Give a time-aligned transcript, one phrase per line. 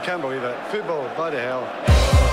[0.00, 0.56] I can't believe it.
[0.70, 2.29] Football, bloody hell.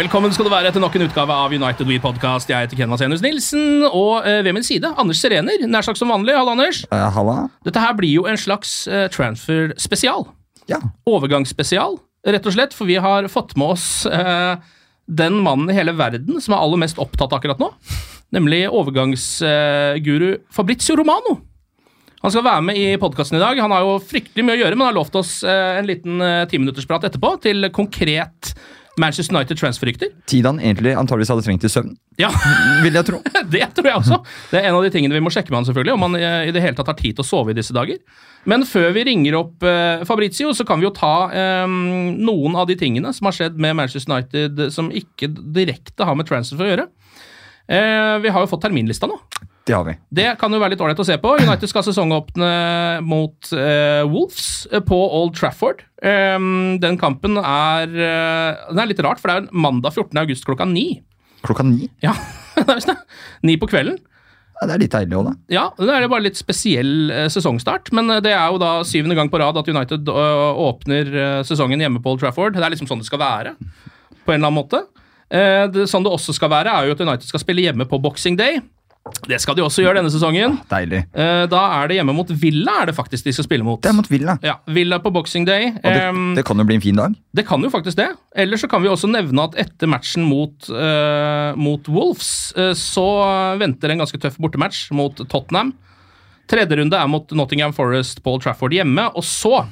[0.00, 2.48] Velkommen skal du være til nok en utgave av United We Podcast.
[2.48, 5.60] Jeg heter Ken Vasenius Nilsen, og eh, ved min side Anders Serener.
[5.68, 6.32] Nær sagt som vanlig.
[6.38, 6.78] Halla, Anders.
[6.88, 7.34] Eh, halla?
[7.66, 10.24] Dette her blir jo en slags eh, transfer-spesial.
[10.72, 10.78] Ja.
[11.04, 11.98] Overgangsspesial,
[12.32, 14.54] rett og slett, for vi har fått med oss eh,
[15.20, 17.68] den mannen i hele verden som er aller mest opptatt akkurat nå.
[18.32, 21.42] Nemlig overgangsguru Fabrizio Romano.
[22.24, 23.60] Han skal være med i podkasten i dag.
[23.60, 26.46] Han har jo fryktelig mye å gjøre, men har lovt oss eh, en liten eh,
[26.48, 28.54] timinuttersprat etterpå til konkret
[29.00, 30.12] Manchester United transferrykter.
[30.30, 32.30] Tid han egentlig antageligvis hadde trengt i søvn, Ja,
[32.84, 33.20] vil jeg tro.
[33.54, 34.20] det tror jeg også.
[34.52, 36.48] Det er en av de tingene vi må sjekke med han selvfølgelig, om han eh,
[36.50, 38.00] i det hele tatt har tid til å sove i disse dager.
[38.50, 42.68] Men før vi ringer opp eh, Fabrizio, så kan vi jo ta eh, noen av
[42.70, 46.70] de tingene som har skjedd med Manchester United som ikke direkte har med transfer å
[46.74, 46.88] gjøre.
[47.70, 49.18] Eh, vi har jo fått terminlista nå.
[49.68, 49.94] Det har vi.
[50.08, 51.34] Det kan jo være litt ålreit å se på.
[51.42, 52.50] United skal sesongåpne
[53.06, 55.84] mot uh, Wolves eh, på Old Trafford.
[56.00, 60.16] Um, den kampen er uh, Den er litt rart, for det er mandag 14.
[60.22, 61.02] august klokka ni.
[61.44, 61.90] Klokka ni.
[62.04, 62.14] Ja,
[62.64, 62.96] er.
[63.46, 64.00] Ni på kvelden.
[64.56, 65.36] Ja, det er litt deilig òg, da.
[65.52, 69.40] Ja, det er bare litt spesiell sesongstart, men det er jo da syvende gang på
[69.40, 71.14] rad at United åpner
[71.48, 72.58] sesongen hjemme på Old Trafford.
[72.58, 74.82] Det er liksom sånn det skal være, på en eller annen måte.
[75.88, 78.60] Sånn det også skal være, er jo at United skal spille hjemme på Boxing Day.
[79.26, 80.58] Det skal de også gjøre denne sesongen.
[80.70, 81.00] Deilig.
[81.16, 83.80] Eh, da er det hjemme mot Villa er det faktisk de skal spille mot.
[83.82, 84.36] Det er mot Villa.
[84.44, 85.70] Ja, Villa på Boxing Day.
[85.72, 86.04] Og det,
[86.38, 87.16] det kan jo bli en fin dag.
[87.36, 88.10] det kan jo faktisk det.
[88.36, 93.06] Eller så kan vi også nevne at etter matchen mot, uh, mot Wolves, uh, så
[93.60, 95.72] venter en ganske tøff bortematch mot Tottenham.
[96.50, 99.08] Tredje runde er mot Nottingham Forest, Paul Trafford hjemme.
[99.16, 99.64] Og så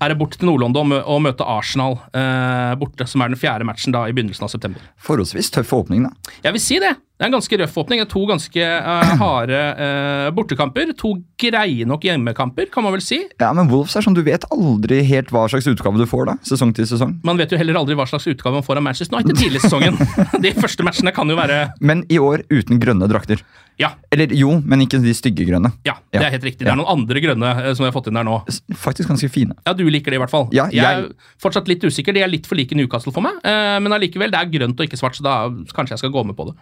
[0.00, 3.94] er det bort til Nord-London og møte Arsenal uh, borte, som er den fjerde matchen
[3.96, 4.84] da i begynnelsen av september.
[5.00, 6.36] Forholdsvis tøff åpning, da.
[6.46, 6.94] Jeg vil si det.
[7.20, 8.00] Det er en ganske røff åpning.
[8.00, 10.94] Det er to ganske uh, harde uh, bortekamper.
[11.02, 13.18] To greie nok hjemmekamper, kan man vel si.
[13.36, 16.38] Ja, Men Wolves er sånn, du vet aldri helt hva slags utgave du får, da.
[16.48, 17.18] Sesong til sesong.
[17.28, 19.66] Man vet jo heller aldri hva slags utgave man får av Manchester United tidlig i
[19.66, 20.00] sesongen.
[20.46, 23.44] De første matchene kan jo være Men i år uten grønne drakter.
[23.80, 25.70] Ja, Eller jo, men ikke de stygge grønne.
[25.88, 26.66] ja det er helt riktig.
[26.66, 28.34] Det er noen andre grønne eh, som vi har fått inn der nå.
[28.76, 29.56] Faktisk ganske fine.
[29.64, 30.50] Ja, Du liker det i hvert fall.
[30.52, 31.06] Ja, jeg er
[31.40, 32.12] fortsatt litt usikker.
[32.12, 33.38] De er litt for like Newcastle for meg.
[33.80, 35.36] Men allikevel, det er grønt og ikke svart, så da
[35.72, 36.56] kanskje jeg skal gå med på det.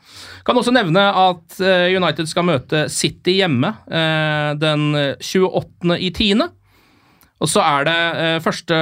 [0.48, 4.86] Kan også nevne at eh, United skal møte City hjemme eh, den
[5.20, 5.98] 28.
[6.00, 6.46] i 10.
[7.38, 8.78] Og så er det eh, første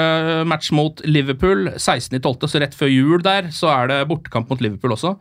[0.49, 4.95] match mot Liverpool 16.12., så rett før jul der, så er det bortekamp mot Liverpool
[4.95, 5.17] også.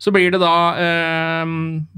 [0.00, 1.56] Så blir det da eh,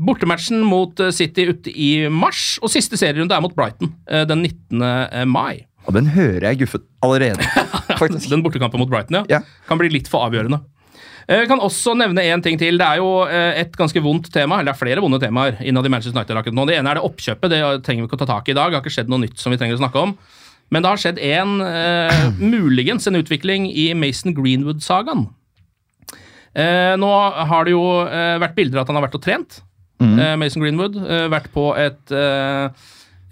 [0.09, 5.29] bortematchen mot City ute i mars, og siste serierunde er mot Brighton eh, den 19.
[5.31, 5.67] mai.
[5.85, 7.43] Og den hører jeg guffet allerede.
[8.03, 9.39] Den bortekampen mot Brighton, ja.
[9.39, 9.67] Ja.
[9.69, 10.59] Kan bli litt for avgjørende.
[11.29, 12.79] Jeg kan også nevne én ting til.
[12.81, 15.87] Det er jo eh, et ganske vondt tema, eller det er flere vonde temaer innad
[15.87, 16.67] i Manchester United akkurat nå.
[16.69, 17.53] Det ene er det oppkjøpet.
[17.53, 18.71] Det trenger vi ikke å ta tak i i dag.
[18.73, 20.17] Det har ikke skjedd noe nytt som vi trenger å snakke om.
[20.73, 25.27] Men det har skjedd en, eh, muligens en utvikling i Mason Greenwood-sagaen.
[26.55, 27.11] Eh, nå
[27.49, 29.61] har det jo eh, vært bilder av at han har vært og trent.
[30.03, 30.97] eh, Mason Greenwood.
[30.97, 32.69] eh, vært på et eh,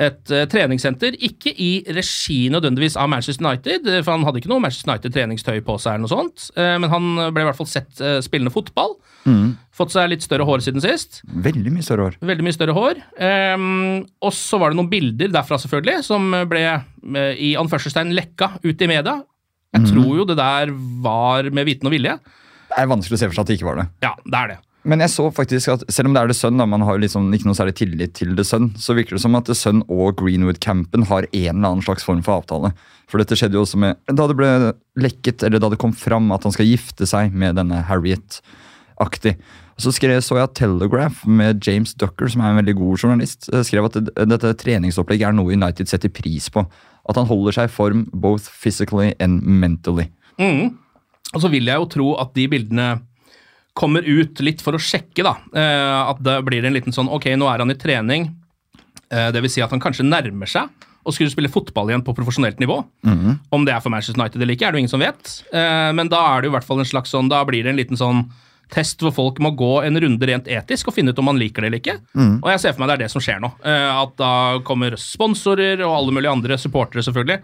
[0.00, 4.50] et eh, treningssenter, ikke i regi nødvendigvis av Manchester United, eh, for han hadde ikke
[4.52, 7.68] noe Manchester United-treningstøy på seg, eller noe sånt, eh, men han ble i hvert fall
[7.68, 8.96] sett spillende fotball.
[9.76, 11.20] Fått seg litt større hår siden sist.
[11.44, 12.16] Veldig mye større hår.
[12.24, 13.00] Veldig mye større hår.
[13.20, 16.62] Um, og så var det noen bilder derfra, selvfølgelig, som ble
[17.36, 19.20] i anførselstegn lekka ut i media.
[19.76, 20.72] Jeg tror jo det der
[21.04, 22.16] var med viten og vilje.
[22.70, 23.86] Det er vanskelig å se for seg at det ikke var det.
[24.04, 24.58] Ja, det er det.
[24.88, 27.26] Men jeg så faktisk at selv om det er The Sun, da, man har liksom
[27.36, 30.16] ikke noe særlig tillit til The Sun, så virker det som at The Sun og
[30.20, 32.72] Greenwood-campen har en eller annen slags form for avtale.
[33.10, 34.50] For dette skjedde jo også med Da det ble
[35.00, 39.36] lekket, eller da det kom fram at han skal gifte seg med denne Harriet-aktig.
[39.80, 43.48] Så skrev, så jeg at Telegraph med James Ducker, som er en veldig god journalist,
[43.52, 46.64] eh, skrev at dette treningsopplegget er noe United setter pris på.
[47.08, 50.08] At han holder seg i form both physically and mentally.
[50.40, 50.76] Mm.
[51.34, 52.90] Og så vil jeg jo tro at de bildene
[53.80, 55.34] kommer ut litt for å sjekke, da.
[55.56, 58.28] Eh, at det blir en liten sånn Ok, nå er han i trening.
[59.10, 60.68] Eh, det vil si at han kanskje nærmer seg
[61.00, 62.76] å skulle spille fotball igjen på profesjonelt nivå.
[63.50, 65.32] Om det er for Manchester United eller ikke, er det jo ingen som vet.
[65.48, 67.72] Eh, men da er det jo i hvert fall en slags sånn Da blir det
[67.72, 68.26] en liten sånn
[68.70, 71.64] test hvor folk må gå en runde rent etisk og finne ut om man liker
[71.64, 71.96] det eller ikke.
[72.44, 73.50] Og jeg ser for meg det er det som skjer nå.
[73.64, 77.40] At da kommer sponsorer og alle mulige andre supportere, selvfølgelig.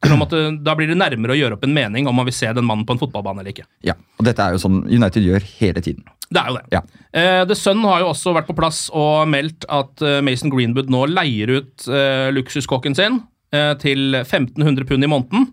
[0.00, 2.64] Det, da blir det nærmere å gjøre opp en mening om man vil se den
[2.64, 3.66] mannen på en fotballbane eller ikke.
[3.84, 6.06] Ja, og dette er jo sånn United gjør hele tiden.
[6.30, 6.64] Det er jo det.
[6.72, 6.80] Ja.
[7.12, 10.88] Eh, The Sun har jo også vært på plass og meldt at eh, Mason Greenwood
[10.92, 13.20] nå leier ut eh, luksuskokken sin
[13.52, 15.48] eh, til 1500 pund i måneden.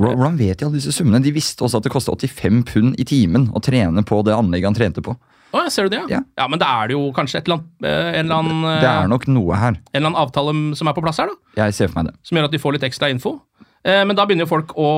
[0.00, 1.22] Hvordan hvordan vet de alle disse summene?
[1.22, 4.72] De visste også at det kostet 85 pund i timen å trene på det anlegget
[4.72, 5.14] han trente på.
[5.52, 6.02] Å, ser du det?
[6.10, 6.22] Ja.
[6.38, 8.80] ja, men da er det jo kanskje et eller annet, eh, en, eller annen, eh,
[8.80, 9.76] Det er nok noe her.
[9.76, 11.64] en eller annen avtale som er på plass her, da.
[11.64, 12.18] Jeg ser for meg det.
[12.24, 13.38] Som gjør at de får litt ekstra info.
[13.84, 14.88] Eh, Men da begynner jo folk å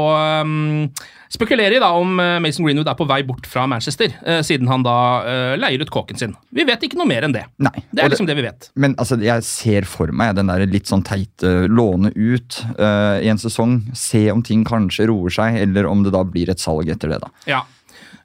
[1.35, 4.69] spekulere i da om eh, Mason Greenwood er på vei bort fra Manchester, eh, siden
[4.71, 4.97] han da
[5.27, 6.35] eh, leier ut kåken sin.
[6.55, 7.45] Vi vet ikke noe mer enn det.
[7.65, 7.75] Nei.
[7.91, 8.69] Det er liksom det vi vet.
[8.79, 13.31] Men altså, jeg ser for meg den der litt sånn teite låne ut uh, i
[13.33, 13.81] en sesong.
[13.99, 17.21] Se om ting kanskje roer seg, eller om det da blir et salg etter det.
[17.25, 17.33] da.
[17.51, 17.63] Ja.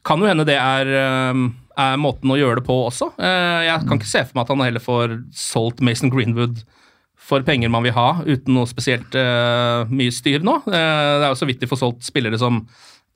[0.06, 0.90] Kan jo hende det er,
[1.34, 1.50] um,
[1.80, 3.12] er måten å gjøre det på også.
[3.20, 6.62] Eh, Jeg kan ikke se for meg at han heller får solgt Mason Greenwood
[7.30, 10.56] for penger man vil ha, uten noe spesielt eh, mye styr nå.
[10.68, 12.64] Eh, det er jo så vidt de får solgt spillere som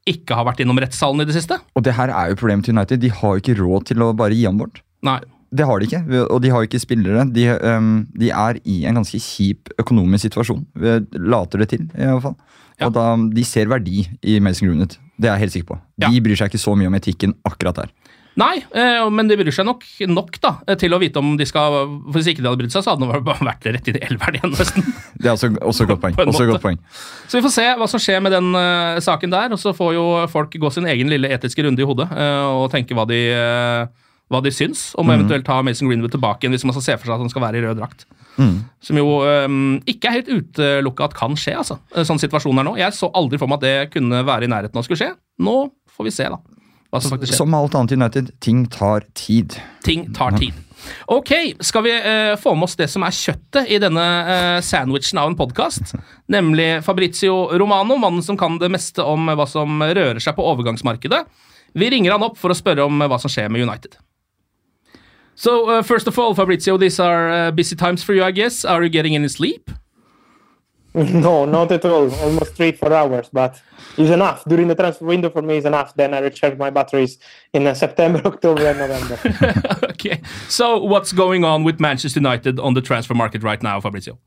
[0.09, 1.57] ikke har vært innom rettssalen i det siste.
[1.77, 2.99] Og det her er jo problemet til United.
[2.99, 4.81] De har jo ikke råd til å bare gi ham bort.
[5.07, 5.19] Nei.
[5.53, 6.01] Det har de ikke,
[6.33, 7.23] og de har jo ikke spillere.
[7.29, 10.63] De, um, de er i en ganske kjip økonomisk situasjon.
[11.13, 12.35] Later det til, i hvert fall.
[12.81, 12.87] Ja.
[12.87, 13.03] Og da,
[13.37, 14.95] De ser verdi i Mason Greenwood.
[15.13, 15.77] Det er jeg helt sikker på.
[16.01, 16.23] De Ja.
[16.25, 17.91] bryr seg ikke så mye om etikken akkurat der.
[18.39, 21.75] Nei, eh, men de bryr seg nok nok da, til å vite om de skal
[22.07, 24.39] For Hvis ikke de hadde brydd seg, så hadde de bare vært rett i elveren
[24.39, 24.87] igjen, nesten.
[25.23, 26.17] Det er også, også godt poeng.
[26.33, 26.79] Også godt poeng.
[27.29, 29.93] Så vi får se hva som skjer med den uh, saken der, og så får
[29.95, 33.21] jo folk gå sin egen lille etiske runde i hodet uh, og tenke hva de,
[33.37, 36.97] uh, hva de syns om eventuelt ta Mason Greenwood tilbake igjen hvis man skal se
[36.97, 38.07] for seg at han skal være i rød drakt.
[38.83, 41.77] Som jo um, ikke er helt utelukka at kan skje, altså.
[41.93, 42.75] eh, Sånn situasjonen er nå.
[42.81, 45.11] Jeg så aldri for meg at det kunne være i nærheten av å skulle skje.
[45.43, 45.55] Nå
[45.93, 46.39] får vi se, da.
[46.93, 47.41] Hva som faktisk skjer.
[47.41, 49.55] Som alt annet i United, ting tar tid.
[49.81, 50.53] Ting tar tid.
[51.09, 55.17] Ok, skal vi eh, få med oss det som er kjøttet i denne eh, sandwichen
[55.17, 55.95] av en podkast?
[56.29, 61.23] Nemlig Fabrizio Romano, mannen som kan det meste om hva som rører seg på overgangsmarkedet.
[61.73, 63.97] Vi ringer han opp for å spørre om hva som skjer med United.
[65.35, 68.63] So, uh, first of all, Fabrizio, these are uh, busy times for you, I guess.
[68.63, 69.71] Are you getting any sleep?
[71.23, 72.13] No, not at all.
[72.13, 73.59] Almost three, four hours, but
[73.97, 74.43] it's enough.
[74.45, 75.95] During the transfer window for me is enough.
[75.95, 77.17] Then I recharge my batteries
[77.51, 79.79] in uh, September, October, and November.
[79.89, 80.21] okay.
[80.49, 84.19] So, what's going on with Manchester United on the transfer market right now, Fabrizio?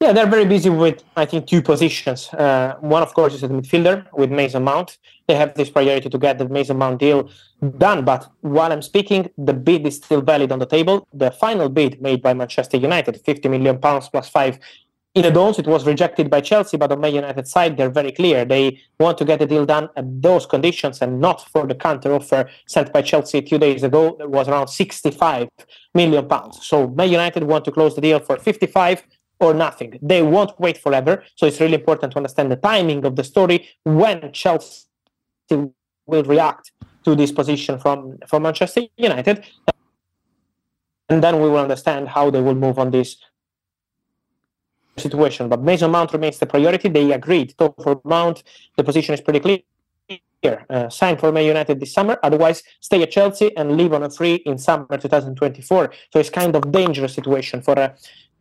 [0.00, 2.28] Yeah, they're very busy with, I think, two positions.
[2.34, 4.98] Uh, one, of course, is a midfielder with Mason Mount.
[5.26, 7.30] They have this priority to get the Mason Mount deal
[7.78, 8.04] done.
[8.04, 11.08] But while I'm speaking, the bid is still valid on the table.
[11.14, 14.58] The final bid made by Manchester United, 50 million pounds plus five
[15.16, 16.76] in advance, it was rejected by Chelsea.
[16.76, 18.44] But on Man United side, they're very clear.
[18.44, 22.12] They want to get the deal done at those conditions and not for the counter
[22.12, 24.14] offer sent by Chelsea two days ago.
[24.18, 25.48] That was around 65
[25.94, 26.66] million pounds.
[26.66, 29.04] So Man United want to close the deal for 55
[29.40, 29.98] or nothing.
[30.02, 31.24] They won't wait forever.
[31.34, 34.84] So it's really important to understand the timing of the story when Chelsea
[35.50, 36.72] will react
[37.04, 39.46] to this position from, from Manchester United.
[41.08, 43.16] And then we will understand how they will move on this
[44.98, 45.48] situation.
[45.48, 46.88] But Mason Mount remains the priority.
[46.88, 47.54] They agreed.
[47.58, 48.42] So for Mount,
[48.76, 49.62] the position is pretty clear.
[50.70, 52.18] Uh, sign for Man United this summer.
[52.22, 55.92] Otherwise, stay at Chelsea and leave on a free in summer 2024.
[56.12, 57.94] So it's kind of dangerous situation for uh,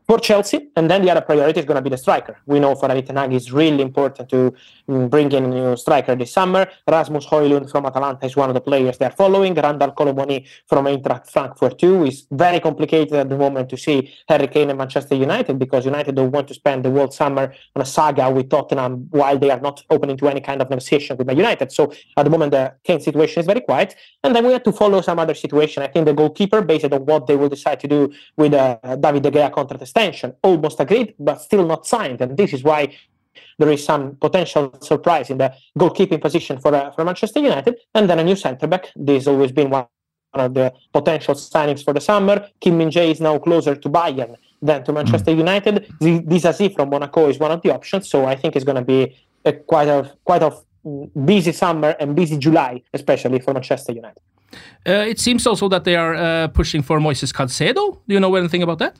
[0.07, 0.69] for Chelsea.
[0.75, 2.37] And then the other priority is going to be the striker.
[2.45, 4.53] We know for Hag it's really important to
[4.89, 6.67] mm, bring in a new striker this summer.
[6.87, 9.53] Rasmus Højlund from Atalanta is one of the players they're following.
[9.55, 14.47] Randall Colomoni from Eintracht Frankfurt too is very complicated at the moment to see Harry
[14.47, 17.85] Kane and Manchester United because United don't want to spend the whole summer on a
[17.85, 21.37] saga with Tottenham while they are not opening to any kind of negotiation with Man
[21.37, 21.71] United.
[21.71, 23.95] So at the moment the Kane situation is very quiet.
[24.23, 25.83] And then we have to follow some other situation.
[25.83, 29.23] I think the goalkeeper, based on what they will decide to do with uh, David
[29.23, 32.21] De Gea contract extension, almost agreed, but still not signed.
[32.21, 32.95] And this is why
[33.57, 38.09] there is some potential surprise in the goalkeeping position for uh, for Manchester United, and
[38.09, 38.91] then a new centre back.
[38.95, 39.87] This has always been one
[40.33, 42.49] of the potential signings for the summer.
[42.59, 45.75] Kim Min Jae is now closer to Bayern than to Manchester United.
[46.03, 48.87] Z- Disasi from Monaco is one of the options, so I think it's going to
[48.95, 50.51] be a quite a quite a
[51.25, 54.21] busy summer and busy July, especially for Manchester United.
[54.87, 57.99] Uh, it seems also that they are uh, pushing for Moises Caicedo.
[58.07, 58.93] Do you know anything about that?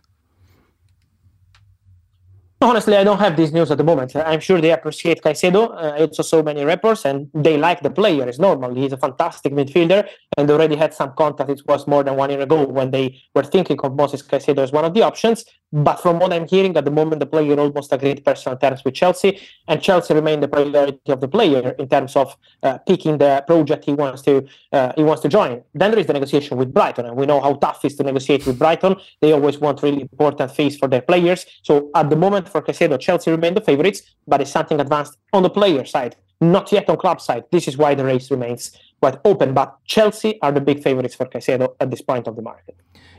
[2.65, 4.15] Honestly, I don't have this news at the moment.
[4.15, 5.61] I'm sure they appreciate Caicedo.
[5.69, 8.27] Uh, saw many reports, and they like the player.
[8.27, 8.73] It's normal.
[8.73, 11.49] He's a fantastic midfielder, and already had some contact.
[11.49, 14.71] It was more than one year ago when they were thinking of Moses Caicedo as
[14.71, 15.45] one of the options.
[15.71, 18.93] But from what I'm hearing, at the moment, the player almost agreed personal terms with
[18.93, 23.43] Chelsea, and Chelsea remain the priority of the player in terms of uh, picking the
[23.45, 25.63] project he wants to uh, he wants to join.
[25.73, 28.03] Then there is the negotiation with Brighton, and we know how tough it is to
[28.03, 28.95] negotiate with Brighton.
[29.21, 31.45] They always want really important fees for their players.
[31.63, 35.43] So at the moment, for Caicedo, Chelsea remain the favourites, but it's something advanced on
[35.43, 37.43] the player side, not yet on club side.
[37.51, 39.53] This is why the race remains quite open.
[39.53, 42.75] But Chelsea are the big favourites for Caicedo at this point of the market.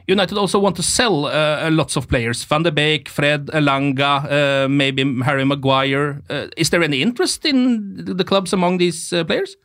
[0.09, 2.45] United also want to sell uh, lots of players.
[2.45, 6.23] Van de Beek, Fred, Elanga, uh, maybe Harry Maguire.
[6.31, 9.57] Uh, is there any interest in the clubs among these uh, players?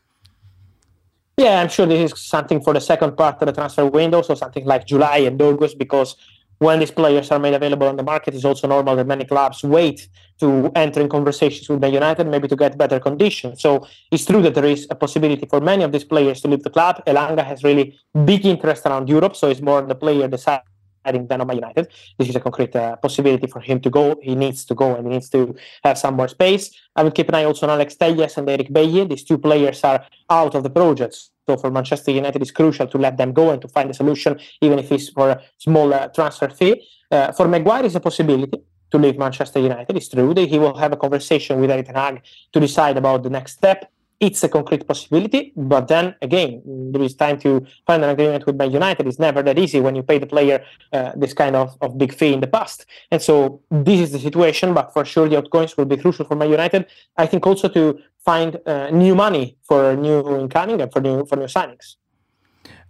[1.38, 4.34] Yeah, I'm sure this is something for the second part of the transfer window, so
[4.36, 6.16] something like July and August, because
[6.62, 9.64] when these players are made available on the market, it's also normal that many clubs
[9.64, 10.08] wait
[10.40, 13.64] to enter in conversations with Man United, maybe to get better conditions.
[13.64, 16.62] So it's true that there is a possibility for many of these players to leave
[16.62, 17.04] the club.
[17.08, 21.48] Elanga has really big interest around Europe, so it's more the player deciding than on
[21.48, 21.88] Man United.
[22.20, 24.20] This is a concrete uh, possibility for him to go.
[24.22, 26.70] He needs to go and he needs to have some more space.
[26.96, 29.06] I will keep an eye also on Alex Telles and Eric Bailly.
[29.06, 31.31] These two players are out of the projects.
[31.48, 34.40] So for Manchester United, it's crucial to let them go and to find a solution,
[34.62, 36.88] even if it's for a small uh, transfer fee.
[37.10, 38.58] Uh, for Maguire, it's a possibility
[38.92, 39.96] to leave Manchester United.
[39.96, 42.22] It's true that he will have a conversation with Eric Hag
[42.54, 43.92] to decide about the next step.
[44.22, 46.62] It's a concrete possibility, but then again,
[46.94, 49.08] there is time to find an agreement with Man United.
[49.08, 50.64] It's never that easy when you pay the player
[50.94, 52.86] uh, this kind of, of big fee in the past.
[53.10, 56.36] And so this is the situation, but for sure the outgoings will be crucial for
[56.36, 56.86] Man United.
[57.18, 61.36] I think also to find uh, new money for new incoming and for new for
[61.36, 61.96] new signings.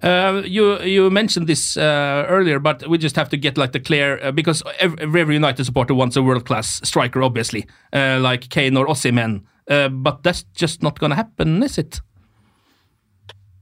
[0.03, 3.79] Uh, you you mentioned this uh, earlier, but we just have to get like the
[3.79, 8.49] clear uh, because every, every United supporter wants a world class striker, obviously, uh, like
[8.49, 9.43] Kane or Osimhen.
[9.69, 12.01] Uh, but that's just not going to happen, is it?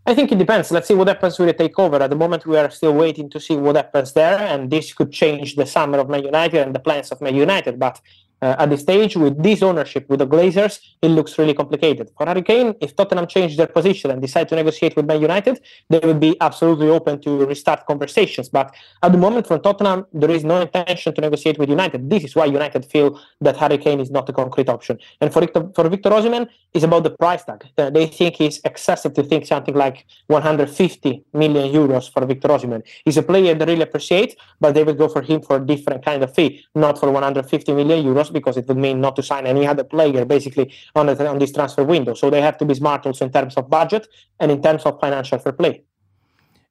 [0.05, 0.71] I think it depends.
[0.71, 2.01] Let's see what happens with the takeover.
[2.01, 5.11] At the moment, we are still waiting to see what happens there, and this could
[5.11, 7.77] change the summer of Man United and the plans of Man United.
[7.77, 8.01] But
[8.41, 12.09] uh, at this stage, with this ownership, with the Glazers, it looks really complicated.
[12.17, 15.61] For Harry Kane, if Tottenham change their position and decide to negotiate with Man United,
[15.89, 18.49] they would be absolutely open to restart conversations.
[18.49, 22.09] But at the moment, from Tottenham, there is no intention to negotiate with United.
[22.09, 24.99] This is why United feel that Harry Kane is not a concrete option.
[25.21, 27.65] And for Victor, for Victor Osimhen, it's about the price tag.
[27.77, 32.83] Uh, they think it's excessive to think something like 150 million euros for Victor Osimhen.
[33.05, 36.05] He's a player they really appreciate, but they will go for him for a different
[36.05, 39.45] kind of fee, not for 150 million euros because it would mean not to sign
[39.45, 42.13] any other player basically on, the, on this transfer window.
[42.13, 44.07] So they have to be smart also in terms of budget
[44.39, 45.83] and in terms of financial fair play.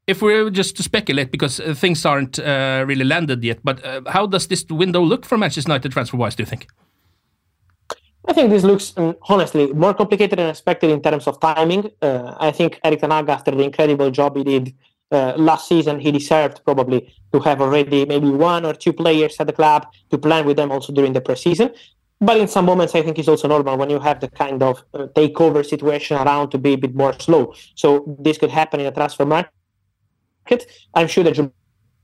[0.06, 3.84] If we were just to speculate, because uh, things aren't uh, really landed yet, but
[3.84, 6.34] uh, how does this window look for Manchester United transfer-wise?
[6.34, 6.66] Do you think?
[8.26, 11.90] I think this looks um, honestly more complicated than expected in terms of timing.
[12.00, 14.74] Uh, I think Eric Ten Hag, after the incredible job he did
[15.10, 19.46] uh, last season, he deserved probably to have already maybe one or two players at
[19.46, 21.74] the club to plan with them also during the preseason.
[22.20, 24.82] But in some moments, I think it's also normal when you have the kind of
[24.92, 27.54] uh, takeover situation around to be a bit more slow.
[27.74, 30.66] So this could happen in a transfer market.
[30.94, 31.24] I'm sure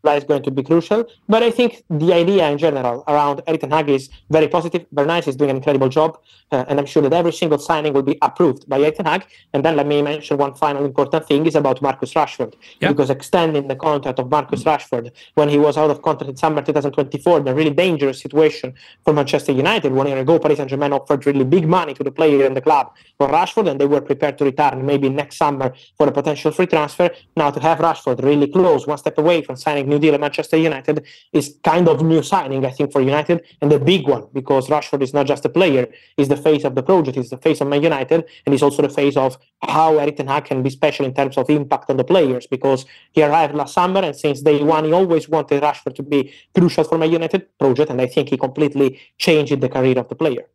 [0.04, 1.06] that is going to be crucial.
[1.28, 4.87] But I think the idea in general around Eric Ten Hag is very positive.
[4.92, 6.18] Bernice is doing an incredible job,
[6.52, 9.26] uh, and I'm sure that every single signing will be approved by Eric Ten Hag.
[9.52, 12.88] And then let me mention one final important thing is about Marcus Rashford, yeah.
[12.88, 16.62] because extending the contract of Marcus Rashford when he was out of contract in summer
[16.62, 19.92] 2024, the really dangerous situation for Manchester United.
[19.92, 22.92] One year ago, Paris Saint-Germain offered really big money to the player and the club
[23.18, 26.66] for Rashford, and they were prepared to return maybe next summer for a potential free
[26.66, 27.11] transfer.
[27.37, 30.56] Now to have Rashford really close, one step away from signing new deal at Manchester
[30.56, 34.68] United is kind of new signing, I think, for United and a big one because
[34.68, 37.60] Rashford is not just a player; he's the face of the project, he's the face
[37.60, 40.70] of Man United, and he's also the face of how Eric Ten Hag can be
[40.70, 44.40] special in terms of impact on the players because he arrived last summer and since
[44.42, 48.06] day one he always wanted Rashford to be crucial for Man United project, and I
[48.06, 50.46] think he completely changed the career of the player.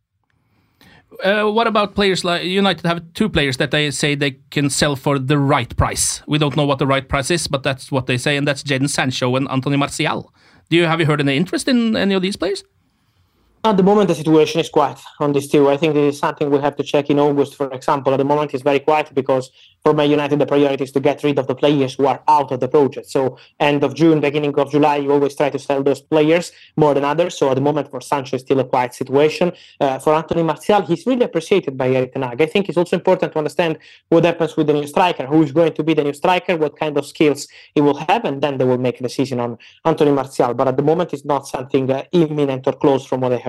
[1.23, 4.95] Uh, what about players like United have two players that they say they can sell
[4.95, 6.21] for the right price.
[6.27, 8.63] We don't know what the right price is, but that's what they say, and that's
[8.63, 10.31] Jadon Sancho and Anthony Martial.
[10.69, 12.63] Do you have you heard any interest in any of these players?
[13.61, 15.69] At the moment, the situation is quiet on this too.
[15.69, 18.13] I think this is something we have to check in August, for example.
[18.13, 19.51] At the moment, it's very quiet because
[19.83, 22.51] for Man United, the priority is to get rid of the players who are out
[22.51, 23.09] of the project.
[23.09, 26.93] So, end of June, beginning of July, you always try to sell those players more
[26.93, 27.37] than others.
[27.37, 29.51] So, at the moment, for Sancho, it's still a quiet situation.
[29.79, 32.41] Uh, for Anthony Martial, he's really appreciated by Eric Ten Hag.
[32.41, 35.51] I think it's also important to understand what happens with the new striker, who is
[35.51, 38.57] going to be the new striker, what kind of skills he will have, and then
[38.57, 40.53] they will make a decision on Anthony Martial.
[40.53, 43.48] But at the moment, it's not something uh, imminent or close from what I heard.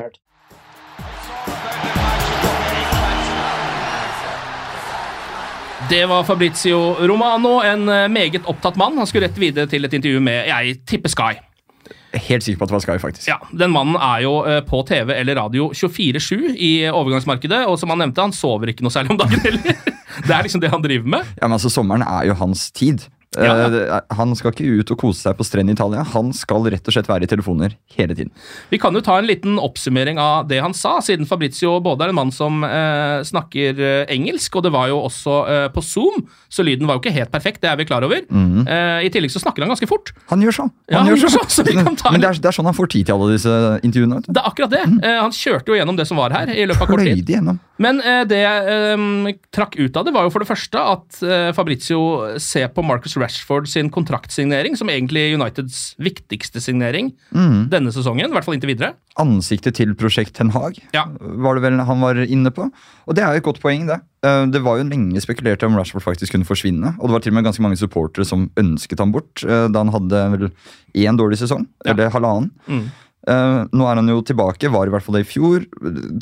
[5.91, 8.99] Det var Fabrizio Romano, en eh, meget opptatt mann.
[8.99, 11.33] Han skulle rett videre til et intervju med jeg tipper Sky.
[12.15, 13.27] Helt sikker på at det var Sky, faktisk.
[13.31, 17.91] Ja, Den mannen er jo eh, på TV eller radio 24-7 i overgangsmarkedet, og som
[17.91, 19.83] han nevnte, han sover ikke noe særlig om dagen heller.
[20.27, 21.29] Det er liksom det han driver med.
[21.39, 23.07] Ja, men altså, Sommeren er jo hans tid.
[23.39, 23.53] Ja.
[23.71, 26.03] Eh, han skal ikke ut og kose seg på strendene i Italia.
[26.17, 28.33] Han skal rett og slett være i telefoner hele tiden.
[28.73, 32.11] Vi kan jo ta en liten oppsummering av det han sa, siden Fabrizio både er
[32.11, 36.25] en mann som eh, snakker eh, engelsk, og det var jo også eh, på Zoom,
[36.51, 38.27] så lyden var jo ikke helt perfekt, det er vi klar over.
[38.27, 40.11] Eh, I tillegg så snakker han ganske fort.
[40.35, 40.69] Han gjør så.
[40.91, 42.79] Ja, han gjør så, så vi kan ta Men det er, det er sånn han
[42.83, 43.57] får tid til alle disse
[43.87, 44.25] intervjuene.
[44.27, 44.83] Det er akkurat det.
[45.07, 47.15] Eh, han kjørte jo gjennom det som var her i løpet av kort tid.
[47.15, 47.63] Pløyde igjennom.
[47.81, 51.21] Men eh, det jeg eh, trakk ut av det, var jo for det første at
[51.25, 52.01] eh, Fabrizio
[52.43, 58.45] ser på Marcus Rashford sin kontraktsignering som egentlig Uniteds viktigste signering denne sesongen, i hvert
[58.45, 58.93] fall inntil videre.
[59.21, 61.07] Ansiktet til Prosjekt Ten Hag Ja.
[61.19, 62.69] var det vel han var inne på.
[63.09, 64.01] Og det er jo et godt poeng, det.
[64.27, 66.95] Eh, Det var jo lenge spekulert om Rashford faktisk kunne forsvinne.
[67.01, 69.83] Og det var til og med ganske mange supportere som ønsket ham bort eh, da
[69.87, 70.51] han hadde vel
[71.01, 71.65] én dårlig sesong.
[71.85, 71.95] Ja.
[71.95, 72.53] Eller halvannen.
[73.31, 75.67] Eh, nå er han jo tilbake, var i hvert fall det i fjor.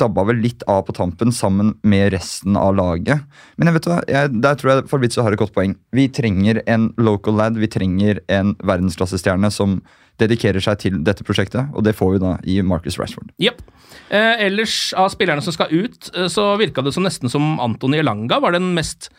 [0.00, 3.24] Dabba vel litt av på tampen sammen med resten av laget.
[3.56, 5.76] Men jeg vet hva, jeg, der tror jeg Fabrizio har et godt poeng.
[5.96, 9.80] Vi trenger en local lad, vi trenger en verdensklassestjerne som
[10.18, 13.30] dedikerer seg til dette prosjektet, og det får vi da i Marcus Rashford.
[13.38, 13.62] Yep.
[14.10, 18.00] Eh, ellers av spillerne som skal ut, eh, så virka det som nesten som Antony
[18.02, 19.12] Elanga var den mest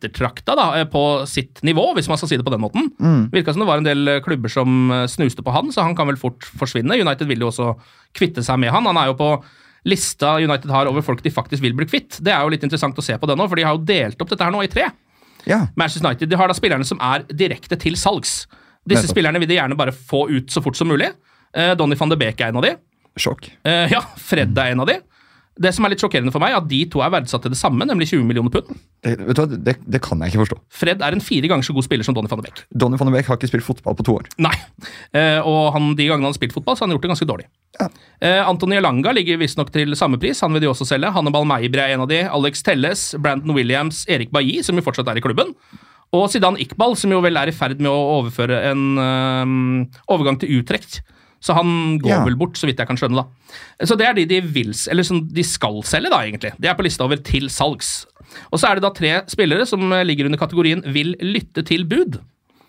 [0.00, 2.88] ettertrakta da, eh, på sitt nivå, hvis man skal si det på den måten.
[3.32, 5.96] Virka som det var en del eh, klubber som eh, snuste på han, så han
[5.96, 6.96] kan vel fort forsvinne.
[7.00, 7.74] United vil jo også
[8.16, 8.88] kvitte seg med han.
[8.88, 9.30] Han er jo på
[9.88, 12.18] lista United har over folk de faktisk vil bli kvitt.
[12.20, 14.20] Det er jo litt interessant å se på det nå, for de har jo delt
[14.20, 14.90] opp dette her nå i tre.
[15.48, 18.44] Ja, Manchester United de har da spillerne som er direkte til salgs.
[18.84, 19.14] Disse Nettopp.
[19.14, 21.08] spillerne vil de gjerne bare få ut så fort som mulig.
[21.56, 22.74] Eh, Donny van de Beek er en av de.
[23.20, 23.48] sjokk.
[23.64, 25.00] Eh, ja, Fred er en av de.
[25.60, 27.58] Det som er litt sjokkerende for meg, er at de to er verdsatt til det
[27.58, 28.70] samme, nemlig 20 millioner pund.
[29.02, 30.58] Det, vet du hva, det, det kan jeg ikke forstå.
[30.80, 32.62] Fred er en fire ganger så god spiller som Donny van de Beek.
[32.70, 34.30] Donny van de Beek har ikke spilt fotball på to år.
[34.40, 34.54] Nei.
[35.16, 37.28] Eh, og han, de gangene han har spilt fotball, så har han gjort det ganske
[37.28, 37.48] dårlig.
[37.80, 37.90] Ja.
[38.22, 41.12] Eh, Antony Alanga ligger visstnok til samme pris, han vil de også selge.
[41.12, 42.22] Hannebal Meibre er en av de.
[42.30, 45.52] Alex Telles, Brandon Williams, Erik Bailly, som jo fortsatt er i klubben.
[46.16, 50.40] Og Zidane Iqbal, som jo vel er i ferd med å overføre en øh, overgang
[50.40, 51.02] til Utrecht.
[51.40, 52.24] Så han går Ja.
[52.24, 53.16] vel bort, så vidt jeg kan skjønne.
[53.24, 53.86] da.
[53.86, 56.52] Så det er de de vil, eller som de skal selge, da, egentlig.
[56.60, 58.04] De er på lista over til salgs.
[58.52, 61.84] Og så er det da tre spillere som eh, ligger under kategorien vil lytte til
[61.84, 62.20] bud.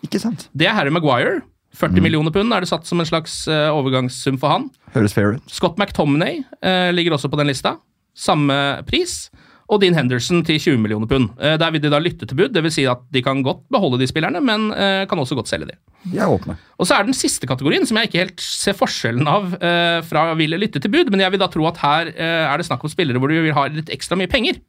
[0.02, 0.48] Ikke sant?
[0.56, 1.42] Det er Harry Maguire.
[1.74, 4.70] 40 millioner pund er det satt som en slags eh, overgangssum for han.
[4.94, 5.42] Høres fair ut.
[5.48, 7.76] Scott McTominay eh, ligger også på den lista.
[8.14, 9.30] Samme pris.
[9.72, 11.30] Og Dean Henderson til 20 millioner pund.
[11.40, 12.74] Eh, der vil de da lytte til bud, dvs.
[12.76, 15.78] Si at de kan godt beholde de spillerne, men eh, kan også godt selge de.
[16.12, 16.58] De er åpne.
[16.76, 20.28] Og så er den siste kategorien, som jeg ikke helt ser forskjellen av eh, fra
[20.36, 22.92] vil lytte til bud, men jeg vil da tro at her er det snakk om
[22.92, 24.60] spillere hvor du vil ha litt ekstra mye penger.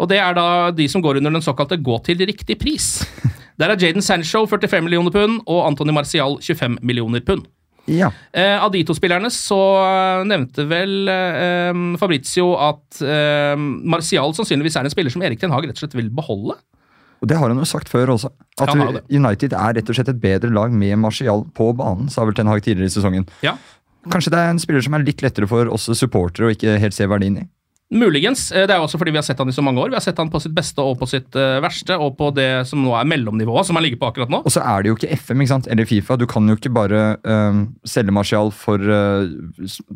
[0.00, 3.00] Og det er da de som går under den såkalte gå til riktig pris.
[3.60, 7.44] Der er Jaden Sancho 45 millioner pund og Anthony Martial 25 millioner pund.
[7.88, 8.10] Ja.
[8.32, 14.76] Eh, av de to spillerne så eh, nevnte vel eh, Fabrizio at eh, Martial sannsynligvis
[14.78, 16.58] er en spiller som Erik Ten Hag rett og slett vil beholde.
[17.20, 18.30] Og det har han jo sagt før også.
[18.60, 18.72] At.
[19.12, 22.48] United er rett og slett et bedre lag med Martial på banen, sa vel Ten
[22.48, 23.28] Hag tidligere i sesongen.
[23.44, 23.58] Ja,
[24.08, 26.96] Kanskje det er en spiller som er litt lettere for oss supportere å ikke helt
[26.96, 27.46] se verdien i.
[27.90, 28.52] Muligens.
[28.54, 29.88] Eh, Det er også fordi vi har sett han i så mange år.
[29.90, 32.66] Vi har sett han på sitt beste og på sitt eh, verste, og på det
[32.70, 34.42] som nå er mellomnivået, som han ligger på akkurat nå.
[34.46, 35.66] Og så er det jo ikke FM ikke sant?
[35.70, 36.16] eller Fifa.
[36.20, 39.26] Du kan jo ikke bare um, selge Martial for uh,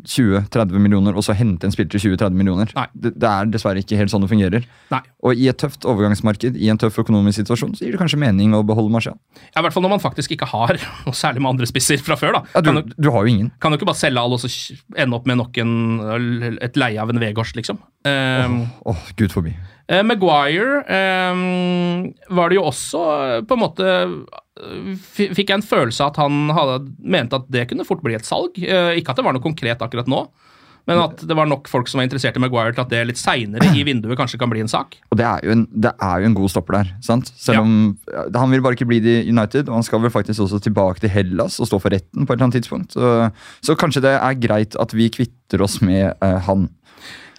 [0.03, 2.71] 20-30 millioner og så hente en spiller til 20-30 millioner.
[2.93, 4.67] Det, det er dessverre ikke helt sånn det fungerer.
[4.91, 5.01] Nei.
[5.25, 8.53] Og i et tøft overgangsmarked, i en tøff økonomisk situasjon, så gir det kanskje mening
[8.57, 9.15] å beholde Martial.
[9.53, 10.75] Ja, I hvert fall når man faktisk ikke har
[11.07, 12.39] noe særlig med andre spisser fra før.
[12.41, 12.43] da.
[12.59, 13.51] Ja, du, du har jo ingen.
[13.63, 14.51] kan jo ikke bare selge alle og så
[14.99, 15.75] ende opp med nok en,
[16.59, 17.79] et leie av en Vegårs, liksom.
[18.05, 19.55] Eh, Åh, gud forbi.
[19.87, 21.43] Eh, Maguire eh,
[22.33, 26.19] var det jo også eh, på en måte eh, Fikk jeg en følelse av at
[26.23, 28.55] han hadde, mente at det kunne fort bli et salg.
[28.57, 30.23] Eh, ikke at det var noe konkret akkurat nå.
[30.85, 33.19] Men at det var nok folk som var interessert i Maguire til at det litt
[33.19, 34.99] seinere i vinduet kanskje kan bli en sak.
[35.09, 36.91] Og det er jo en, det er jo en god stopper der.
[37.05, 37.31] sant?
[37.41, 37.71] Selv om
[38.11, 41.01] ja, Han vil bare ikke bli i United, og han skal vel faktisk også tilbake
[41.01, 42.93] til Hellas og stå for retten på et eller annet tidspunkt.
[42.93, 43.31] Så,
[43.65, 46.69] så kanskje det er greit at vi kvitter oss med eh, han.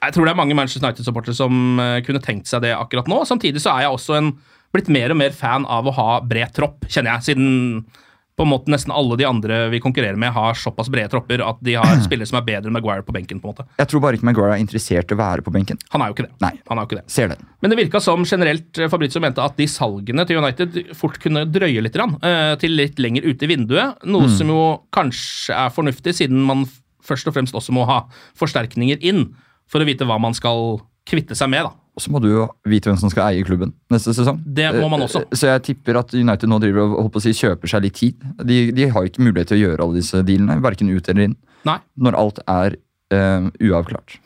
[0.06, 3.22] Jeg tror det er mange Manchester United-supportere som eh, kunne tenkt seg det akkurat nå.
[3.28, 4.32] Samtidig så er jeg også en,
[4.74, 7.32] blitt mer og mer fan av å ha bred tropp, kjenner jeg.
[7.32, 7.86] Siden
[8.36, 11.60] på en måte nesten alle de andre vi konkurrerer med, har såpass brede tropper at
[11.64, 13.40] de har spillere som er bedre enn Maguire på benken.
[13.40, 13.66] på en måte.
[13.80, 15.80] Jeg tror bare ikke Maguire er interessert i å være på benken.
[15.94, 16.34] Han er jo ikke det.
[16.44, 16.52] Nei.
[16.68, 17.06] Han er jo ikke det.
[17.12, 17.38] Ser det.
[17.64, 21.46] Men det virka som generelt eh, Fabrizio mente at de salgene til United fort kunne
[21.48, 24.04] drøye litt eh, til litt lenger ute i vinduet.
[24.04, 24.62] Noe som jo
[24.94, 26.68] kanskje er fornuftig, siden man
[27.06, 28.02] først og fremst også må ha
[28.38, 29.28] forsterkninger inn
[29.70, 31.66] for å vite hva man skal kvitte seg med.
[31.68, 31.72] da.
[31.96, 34.42] Og så må du jo vite hvem som skal eie klubben neste sesong.
[34.44, 35.22] Det må man også.
[35.24, 37.86] Eh, Så jeg tipper at United nå driver og holdt på å si, kjøper seg
[37.86, 38.26] litt tid.
[38.44, 41.30] De, de har jo ikke mulighet til å gjøre alle disse dealene, verken ut eller
[41.30, 41.78] inn, Nei.
[41.96, 44.16] når alt er Uh, uavklart.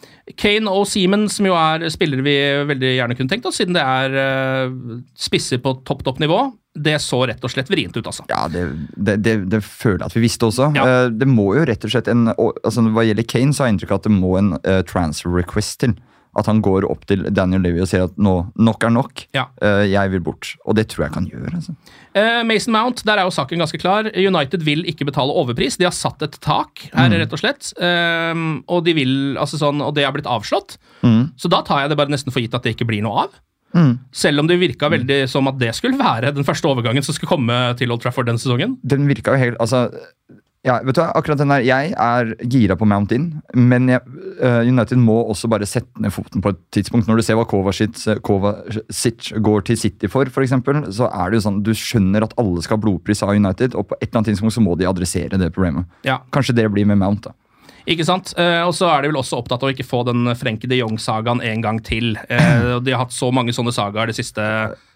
[0.40, 2.32] Kane og Seaman, som jo er spillere vi
[2.64, 4.72] veldig gjerne kunne tenkt oss, siden det er uh,
[5.20, 6.38] spisser på topp, topp nivå,
[6.78, 8.24] det så rett og slett vrient ut, altså.
[8.30, 10.70] Ja, det, det, det, det føler jeg at vi visste også.
[10.76, 10.84] Ja.
[10.86, 13.78] Eh, det må jo rett og slett en altså Hva gjelder Kane, så har jeg
[13.78, 15.98] inntrykk av at det må en uh, transfer request til.
[16.38, 19.24] At han går opp til Daniel Levy og sier at nå, nok er nok.
[19.34, 19.48] Ja.
[19.58, 20.52] Uh, jeg vil bort.
[20.62, 21.50] Og det tror jeg kan gjøre.
[21.58, 21.74] Altså.
[22.14, 24.06] Uh, Mason Mount, der er jo saken ganske klar.
[24.14, 25.80] United vil ikke betale overpris.
[25.80, 27.72] De har satt et tak her, rett og slett.
[27.82, 30.78] Eh, og, de vil, altså sånn, og det har blitt avslått.
[31.02, 33.38] Så da tar jeg det bare nesten for gitt at det ikke blir noe av.
[34.12, 37.30] Selv om det virka veldig som at det skulle være den første overgangen som skulle
[37.30, 38.78] komme til Old Trafford den sesongen.
[38.82, 39.88] Den virka jo helt altså,
[40.66, 44.02] ja, vet du akkurat den der, Jeg er gira på Mount In, men jeg,
[44.42, 47.08] uh, United må også bare sette ned foten på et tidspunkt.
[47.08, 51.40] Når du ser hva Kovacic, Kovacic går til City for, for eksempel, så er det
[51.40, 54.20] jo sånn, du skjønner at alle skal ha blodpris av United, og på et eller
[54.20, 55.88] annet tidspunkt så må de adressere det problemet.
[56.04, 57.30] Ja, Kanskje det blir med Mount.
[57.30, 57.32] da.
[57.88, 58.32] Ikke sant?
[58.40, 60.80] Eh, og så er de vel også opptatt av å ikke få den Frenke de
[60.80, 62.14] Jong-sagaen en gang til.
[62.28, 64.44] Eh, de har hatt så mange sånne sagaer de siste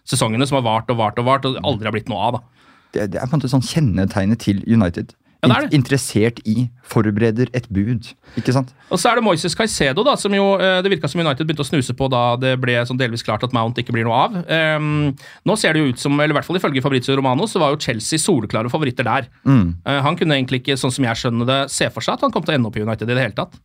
[0.04, 2.38] sesongene som har vart og vart og vart, og aldri har blitt noe av.
[2.38, 2.68] da.
[2.94, 5.14] Det, det er på en måte sånn kjennetegnet til United.
[5.44, 5.78] Ja, det det.
[5.78, 8.10] Interessert i, forbereder et bud.
[8.38, 8.72] Ikke sant?
[8.92, 11.64] Og så er det Moises Caicedo, da, som jo eh, det virka som United begynte
[11.64, 14.38] å snuse på da det ble sånn delvis klart at Mount ikke blir noe av.
[14.78, 15.12] Um,
[15.46, 17.74] nå ser det jo ut som, eller i hvert fall ifølge Fabrizio Romano, så var
[17.74, 19.28] jo Chelsea soleklare favoritter der.
[19.44, 22.34] Eh, han kunne egentlig ikke, sånn som jeg skjønner det, se for seg at han
[22.34, 23.60] kom til å ende opp i United i det hele tatt.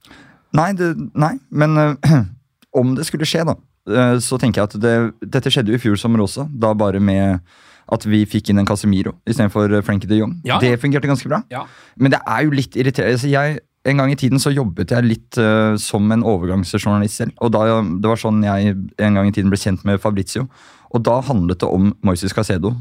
[0.57, 2.21] Nei, det, nei men uh,
[2.81, 3.57] om det skulle skje, da,
[3.93, 4.95] uh, så tenker jeg at det,
[5.37, 6.47] dette skjedde jo i fjor sommer også.
[6.49, 7.43] Da bare med
[7.93, 10.35] at vi fikk inn en Casemiro istedenfor Frankie de Jong.
[10.47, 10.59] Ja.
[10.61, 11.41] Det fungerte ganske bra.
[11.53, 11.65] Ja.
[11.97, 13.17] Men det er jo litt irriterende.
[13.17, 17.33] Altså, jeg, en gang i tiden så jobbet jeg litt uh, som en overgangsjournalist selv.
[17.41, 20.47] Og da, Det var sånn jeg en gang i tiden ble kjent med Fabrizio.
[20.93, 22.73] Og da handlet det om Moises Casedo.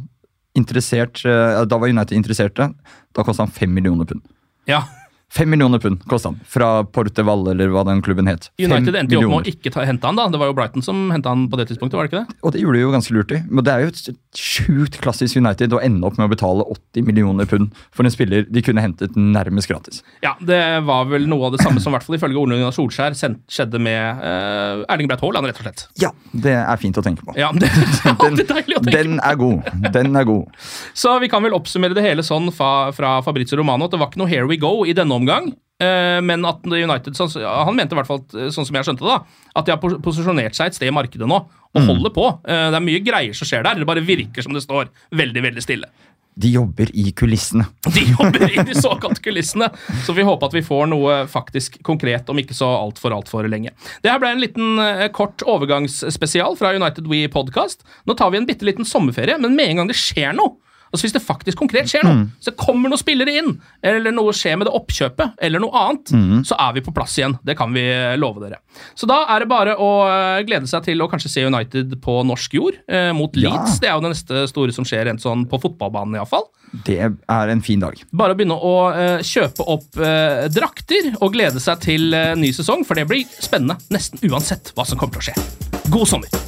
[0.56, 2.70] Interessert, øh, da var United interesserte.
[3.14, 4.24] Da kosta han fem millioner pund.
[4.66, 4.82] Ja,
[5.28, 8.48] Fem millioner pund kosta han fra Porteval, eller hva den klubben het.
[8.56, 10.24] United endte jo opp med å ikke hente han, da.
[10.32, 12.38] Det var jo Brighton som henta han på det tidspunktet, var det ikke det?
[12.40, 13.42] Og det gjorde de jo ganske lurt i.
[13.50, 14.00] Men det er jo et
[14.36, 18.44] sjukt klassisk United å ende opp med å betale 80 millioner pund for en spiller
[18.48, 20.02] de kunne hentet nærmest gratis.
[20.24, 22.74] Ja, det var vel noe av det samme som i hvert fall ifølge Ole Gunnar
[22.76, 25.86] Solskjær skjedde med uh, Erling Braut Haaland, rett og slett.
[26.02, 27.36] Ja, det er fint å tenke på.
[27.38, 27.70] Ja, det,
[28.04, 29.72] det er deilig å tenke Den er god.
[29.94, 30.58] Den er god.
[30.98, 34.12] Så vi kan vel oppsummere det hele sånn fra, fra Fabrizio Romano at det var
[34.12, 35.52] ikke noe here we go i denne omgang.
[35.80, 39.14] Eh, men at United sånn, Han mente i hvert fall, sånn som jeg skjønte det,
[39.14, 39.20] da,
[39.56, 41.38] at de har pos- posisjonert seg et sted i markedet nå
[41.76, 42.26] og holder på.
[42.48, 43.74] Eh, det er mye greier som skjer der.
[43.82, 45.90] Det bare virker som det står veldig, veldig stille.
[46.38, 47.64] De jobber i kulissene.
[47.96, 49.66] De jobber i de såkalte kulissene,
[50.06, 53.72] så vi håper at vi får noe faktisk konkret om ikke så altfor altfor lenge.
[54.04, 57.82] Det her ble en liten eh, kort overgangsspesial fra United We Podcast.
[58.06, 60.54] Nå tar vi en bitte liten sommerferie, men med en gang det skjer noe
[60.88, 64.56] Altså Hvis det faktisk konkret skjer noe, så kommer noen spillere inn, eller noe skjer
[64.58, 66.12] med det oppkjøpet, eller noe annet,
[66.48, 67.36] så er vi på plass igjen.
[67.44, 68.60] Det kan vi eh, love dere.
[68.94, 72.20] Så da er det bare å eh, glede seg til å kanskje se United på
[72.28, 73.80] norsk jord, eh, mot Leeds.
[73.82, 76.48] Det er jo det neste store som skjer, rent sånn på fotballbanen iallfall.
[76.84, 77.96] Det er en fin dag.
[78.12, 82.52] Bare å begynne å eh, kjøpe opp eh, drakter og glede seg til eh, ny
[82.56, 85.90] sesong, for det blir spennende nesten uansett hva som kommer til å skje.
[85.92, 86.47] God sommer!